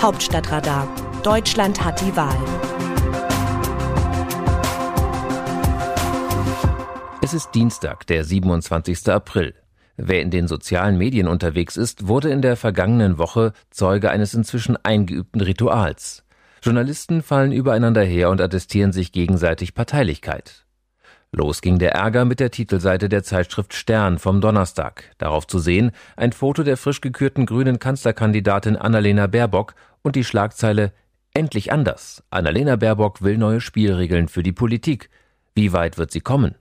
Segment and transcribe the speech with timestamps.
[0.00, 0.86] Hauptstadtradar.
[1.24, 2.38] Deutschland hat die Wahl.
[7.20, 9.08] Es ist Dienstag, der 27.
[9.08, 9.54] April.
[9.96, 14.76] Wer in den sozialen Medien unterwegs ist, wurde in der vergangenen Woche Zeuge eines inzwischen
[14.76, 16.22] eingeübten Rituals.
[16.62, 20.64] Journalisten fallen übereinander her und attestieren sich gegenseitig Parteilichkeit.
[21.32, 25.10] Los ging der Ärger mit der Titelseite der Zeitschrift Stern vom Donnerstag.
[25.18, 30.92] Darauf zu sehen ein Foto der frisch gekürten grünen Kanzlerkandidatin Annalena Baerbock und die Schlagzeile
[31.34, 32.24] Endlich anders.
[32.30, 35.10] Annalena Baerbock will neue Spielregeln für die Politik.
[35.54, 36.56] Wie weit wird sie kommen?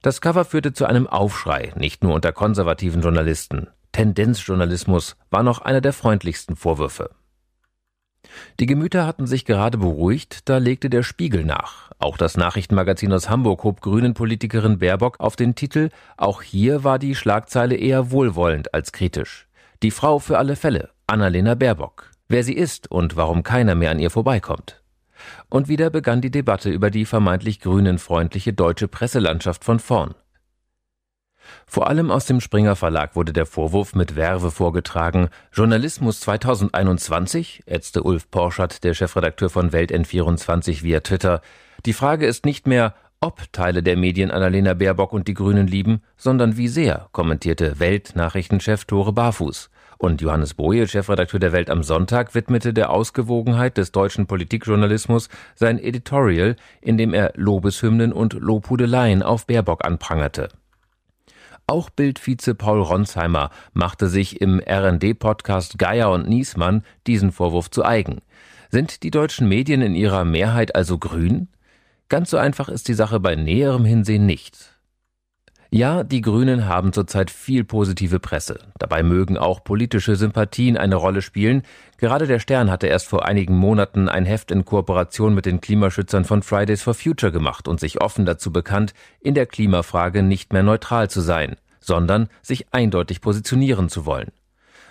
[0.00, 3.68] Das Cover führte zu einem Aufschrei, nicht nur unter konservativen Journalisten.
[3.92, 7.10] Tendenzjournalismus war noch einer der freundlichsten Vorwürfe.
[8.60, 11.90] Die Gemüter hatten sich gerade beruhigt, da legte der Spiegel nach.
[11.98, 15.90] Auch das Nachrichtenmagazin aus Hamburg hob grünen Politikerin Baerbock auf den Titel.
[16.16, 19.48] Auch hier war die Schlagzeile eher wohlwollend als kritisch.
[19.82, 22.10] Die Frau für alle Fälle, Annalena Baerbock.
[22.28, 24.82] Wer sie ist und warum keiner mehr an ihr vorbeikommt.
[25.48, 30.14] Und wieder begann die Debatte über die vermeintlich grünenfreundliche deutsche Presselandschaft von vorn.
[31.66, 35.28] Vor allem aus dem Springer Verlag wurde der Vorwurf mit Werbe vorgetragen.
[35.52, 41.40] Journalismus 2021, ätzte Ulf Porschat, der Chefredakteur von Welt N24 via Twitter.
[41.86, 46.02] Die Frage ist nicht mehr, ob Teile der Medien Annalena Baerbock und die Grünen lieben,
[46.16, 49.70] sondern wie sehr, kommentierte Welt-Nachrichtenchef Tore Barfuß.
[49.98, 55.80] Und Johannes Boje, Chefredakteur der Welt am Sonntag, widmete der Ausgewogenheit des deutschen Politikjournalismus sein
[55.80, 60.50] Editorial, in dem er Lobeshymnen und Lobhudeleien auf Baerbock anprangerte.
[61.70, 68.22] Auch Bildvize Paul Ronsheimer machte sich im RND-Podcast Geier und Niesmann diesen Vorwurf zu eigen.
[68.70, 71.48] Sind die deutschen Medien in ihrer Mehrheit also grün?
[72.08, 74.77] Ganz so einfach ist die Sache bei näherem Hinsehen nicht.
[75.70, 78.58] Ja, die Grünen haben zurzeit viel positive Presse.
[78.78, 81.62] Dabei mögen auch politische Sympathien eine Rolle spielen.
[81.98, 86.24] Gerade der Stern hatte erst vor einigen Monaten ein Heft in Kooperation mit den Klimaschützern
[86.24, 90.62] von Fridays for Future gemacht und sich offen dazu bekannt, in der Klimafrage nicht mehr
[90.62, 94.32] neutral zu sein, sondern sich eindeutig positionieren zu wollen.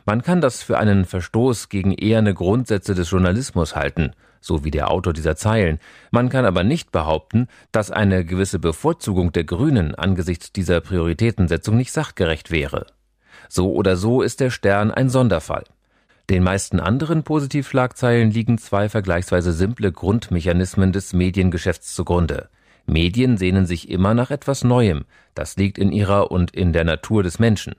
[0.07, 4.89] Man kann das für einen Verstoß gegen eherne Grundsätze des Journalismus halten so wie der
[4.89, 5.79] Autor dieser Zeilen.
[6.11, 11.91] Man kann aber nicht behaupten, dass eine gewisse Bevorzugung der Grünen angesichts dieser Prioritätensetzung nicht
[11.91, 12.87] sachgerecht wäre.
[13.49, 15.63] So oder so ist der Stern ein Sonderfall.
[16.29, 22.49] Den meisten anderen Positivschlagzeilen liegen zwei vergleichsweise simple Grundmechanismen des Mediengeschäfts zugrunde.
[22.85, 27.23] Medien sehnen sich immer nach etwas Neuem, das liegt in ihrer und in der Natur
[27.23, 27.75] des Menschen.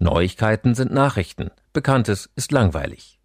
[0.00, 3.18] Neuigkeiten sind Nachrichten, Bekanntes ist langweilig.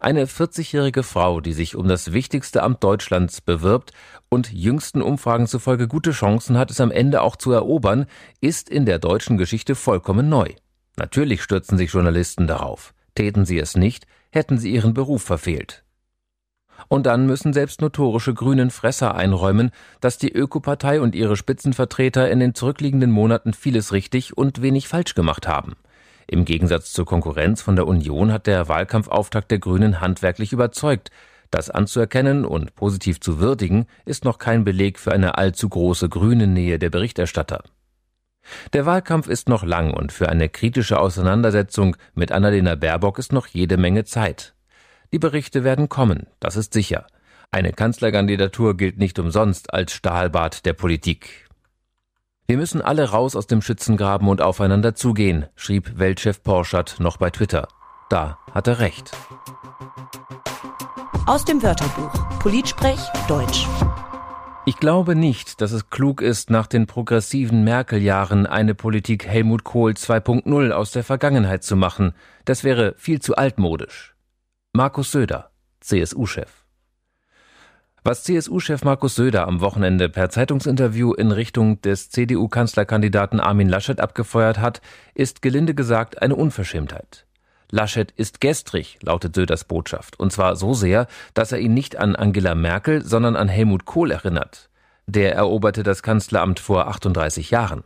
[0.00, 3.92] Eine 40-jährige Frau, die sich um das wichtigste Amt Deutschlands bewirbt
[4.28, 8.06] und jüngsten Umfragen zufolge gute Chancen hat, es am Ende auch zu erobern,
[8.40, 10.48] ist in der deutschen Geschichte vollkommen neu.
[10.96, 12.92] Natürlich stürzen sich Journalisten darauf.
[13.14, 15.84] Täten sie es nicht, hätten sie ihren Beruf verfehlt.
[16.88, 19.70] Und dann müssen selbst notorische grünen Fresser einräumen,
[20.00, 25.14] dass die Ökopartei und ihre Spitzenvertreter in den zurückliegenden Monaten vieles richtig und wenig falsch
[25.14, 25.76] gemacht haben.
[26.26, 31.10] Im Gegensatz zur Konkurrenz von der Union hat der Wahlkampfauftakt der Grünen handwerklich überzeugt.
[31.50, 36.48] Das anzuerkennen und positiv zu würdigen, ist noch kein Beleg für eine allzu große grüne
[36.48, 37.62] Nähe der Berichterstatter.
[38.72, 43.46] Der Wahlkampf ist noch lang und für eine kritische Auseinandersetzung mit Annalena Baerbock ist noch
[43.46, 44.54] jede Menge Zeit.
[45.12, 47.06] Die Berichte werden kommen, das ist sicher.
[47.52, 51.45] Eine Kanzlerkandidatur gilt nicht umsonst als Stahlbad der Politik.
[52.48, 57.30] Wir müssen alle raus aus dem Schützengraben und aufeinander zugehen, schrieb Weltchef Porschat noch bei
[57.30, 57.66] Twitter.
[58.08, 59.10] Da hat er recht.
[61.26, 63.66] Aus dem Wörterbuch Politsprech Deutsch.
[64.64, 69.92] Ich glaube nicht, dass es klug ist, nach den progressiven Merkel-Jahren eine Politik Helmut Kohl
[69.92, 72.14] 2.0 aus der Vergangenheit zu machen.
[72.44, 74.14] Das wäre viel zu altmodisch.
[74.72, 76.65] Markus Söder, CSU-Chef.
[78.06, 84.60] Was CSU-Chef Markus Söder am Wochenende per Zeitungsinterview in Richtung des CDU-Kanzlerkandidaten Armin Laschet abgefeuert
[84.60, 84.80] hat,
[85.16, 87.26] ist gelinde gesagt eine Unverschämtheit.
[87.68, 92.14] Laschet ist gestrig, lautet Söders Botschaft, und zwar so sehr, dass er ihn nicht an
[92.14, 94.70] Angela Merkel, sondern an Helmut Kohl erinnert.
[95.08, 97.82] Der eroberte das Kanzleramt vor 38 Jahren.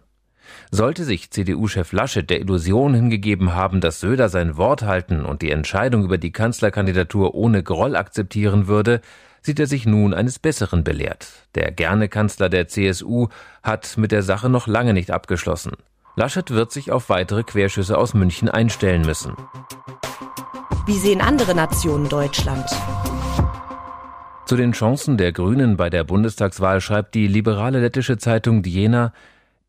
[0.70, 5.50] Sollte sich CDU-Chef Laschet der Illusion hingegeben haben, dass Söder sein Wort halten und die
[5.50, 9.00] Entscheidung über die Kanzlerkandidatur ohne Groll akzeptieren würde,
[9.42, 11.26] sieht er sich nun eines Besseren belehrt.
[11.54, 13.28] Der gerne Kanzler der CSU
[13.62, 15.72] hat mit der Sache noch lange nicht abgeschlossen.
[16.16, 19.34] Laschet wird sich auf weitere Querschüsse aus München einstellen müssen.
[20.86, 22.68] Wie sehen andere Nationen Deutschland?
[24.46, 29.12] Zu den Chancen der Grünen bei der Bundestagswahl schreibt die liberale lettische Zeitung Diena,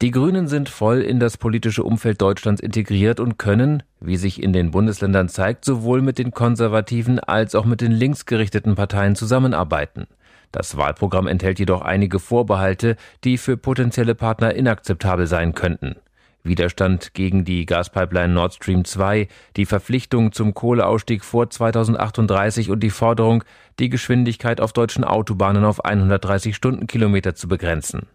[0.01, 4.51] Die Grünen sind voll in das politische Umfeld Deutschlands integriert und können, wie sich in
[4.51, 10.07] den Bundesländern zeigt, sowohl mit den konservativen als auch mit den linksgerichteten Parteien zusammenarbeiten.
[10.51, 15.97] Das Wahlprogramm enthält jedoch einige Vorbehalte, die für potenzielle Partner inakzeptabel sein könnten.
[16.43, 22.89] Widerstand gegen die Gaspipeline Nord Stream 2, die Verpflichtung zum Kohleausstieg vor 2038 und die
[22.89, 23.43] Forderung,
[23.77, 28.07] die Geschwindigkeit auf deutschen Autobahnen auf 130 Stundenkilometer zu begrenzen.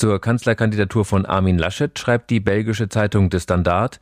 [0.00, 4.00] Zur Kanzlerkandidatur von Armin Laschet schreibt die belgische Zeitung De Standard,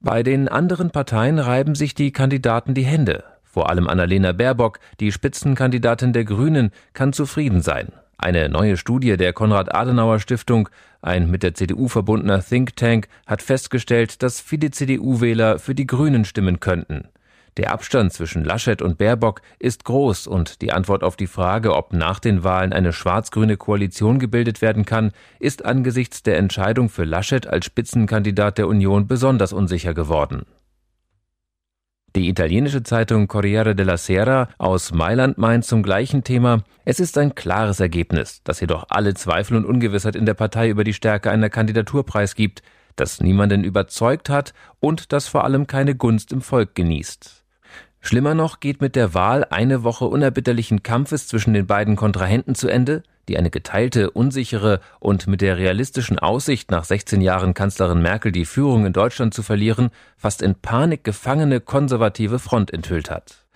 [0.00, 3.24] bei den anderen Parteien reiben sich die Kandidaten die Hände.
[3.42, 7.92] Vor allem Annalena Baerbock, die Spitzenkandidatin der Grünen, kann zufrieden sein.
[8.16, 10.70] Eine neue Studie der Konrad-Adenauer-Stiftung,
[11.02, 16.24] ein mit der CDU verbundener Think Tank, hat festgestellt, dass viele CDU-Wähler für die Grünen
[16.24, 17.08] stimmen könnten.
[17.56, 21.92] Der Abstand zwischen Laschet und Baerbock ist groß und die Antwort auf die Frage, ob
[21.92, 27.46] nach den Wahlen eine schwarz-grüne Koalition gebildet werden kann, ist angesichts der Entscheidung für Laschet
[27.46, 30.46] als Spitzenkandidat der Union besonders unsicher geworden.
[32.16, 37.34] Die italienische Zeitung Corriere della Sera aus Mailand meint zum gleichen Thema, es ist ein
[37.36, 41.50] klares Ergebnis, das jedoch alle Zweifel und Ungewissheit in der Partei über die Stärke einer
[41.50, 42.62] Kandidatur preisgibt,
[42.96, 47.43] das niemanden überzeugt hat und das vor allem keine Gunst im Volk genießt.
[48.06, 52.68] Schlimmer noch geht mit der Wahl eine Woche unerbitterlichen Kampfes zwischen den beiden Kontrahenten zu
[52.68, 58.30] Ende, die eine geteilte, unsichere und mit der realistischen Aussicht, nach 16 Jahren Kanzlerin Merkel
[58.30, 63.46] die Führung in Deutschland zu verlieren, fast in Panik gefangene konservative Front enthüllt hat.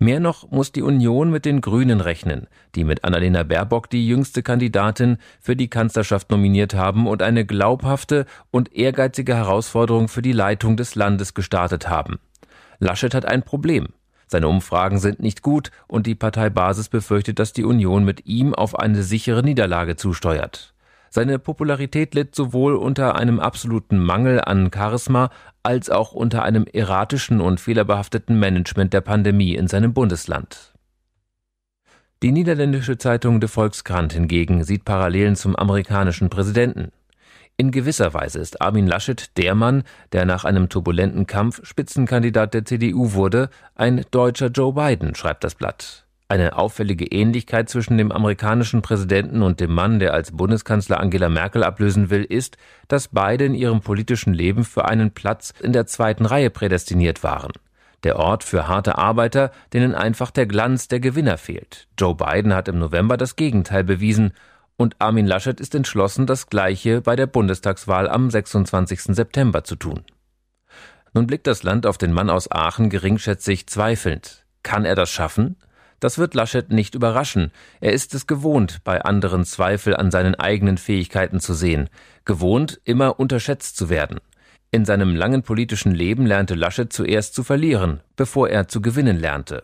[0.00, 4.42] Mehr noch muss die Union mit den Grünen rechnen, die mit Annalena Baerbock die jüngste
[4.42, 10.76] Kandidatin für die Kanzlerschaft nominiert haben und eine glaubhafte und ehrgeizige Herausforderung für die Leitung
[10.76, 12.18] des Landes gestartet haben.
[12.78, 13.88] Laschet hat ein Problem.
[14.26, 18.78] Seine Umfragen sind nicht gut und die Parteibasis befürchtet, dass die Union mit ihm auf
[18.78, 20.74] eine sichere Niederlage zusteuert.
[21.10, 25.30] Seine Popularität litt sowohl unter einem absoluten Mangel an Charisma
[25.62, 30.74] als auch unter einem erratischen und fehlerbehafteten Management der Pandemie in seinem Bundesland.
[32.24, 36.90] Die niederländische Zeitung De Volkskrant hingegen sieht Parallelen zum amerikanischen Präsidenten.
[37.56, 42.64] In gewisser Weise ist Armin Laschet der Mann, der nach einem turbulenten Kampf Spitzenkandidat der
[42.64, 46.04] CDU wurde, ein deutscher Joe Biden, schreibt das Blatt.
[46.26, 51.62] Eine auffällige Ähnlichkeit zwischen dem amerikanischen Präsidenten und dem Mann, der als Bundeskanzler Angela Merkel
[51.62, 52.56] ablösen will, ist,
[52.88, 57.52] dass beide in ihrem politischen Leben für einen Platz in der zweiten Reihe prädestiniert waren.
[58.02, 61.86] Der Ort für harte Arbeiter, denen einfach der Glanz der Gewinner fehlt.
[61.96, 64.32] Joe Biden hat im November das Gegenteil bewiesen
[64.76, 69.14] und Armin Laschet ist entschlossen, das Gleiche bei der Bundestagswahl am 26.
[69.14, 70.04] September zu tun.
[71.12, 74.44] Nun blickt das Land auf den Mann aus Aachen geringschätzig zweifelnd.
[74.62, 75.56] Kann er das schaffen?
[76.00, 77.52] Das wird Laschet nicht überraschen.
[77.80, 81.88] Er ist es gewohnt, bei anderen Zweifel an seinen eigenen Fähigkeiten zu sehen,
[82.24, 84.18] gewohnt, immer unterschätzt zu werden.
[84.70, 89.62] In seinem langen politischen Leben lernte Laschet zuerst zu verlieren, bevor er zu gewinnen lernte.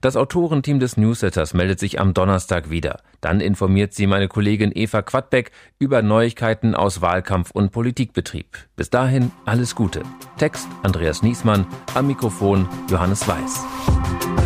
[0.00, 3.00] Das Autorenteam des Newsletters meldet sich am Donnerstag wieder.
[3.20, 8.46] Dann informiert sie meine Kollegin Eva Quadbeck über Neuigkeiten aus Wahlkampf und Politikbetrieb.
[8.76, 10.02] Bis dahin alles Gute.
[10.38, 14.39] Text Andreas Niesmann, am Mikrofon Johannes Weiß.